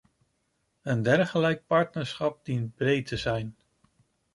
Een 0.81 1.01
dergelijk 1.01 1.65
partnerschap 1.67 2.45
dient 2.45 2.75
breed 2.75 3.05
te 3.07 3.17
zijn. 3.17 3.57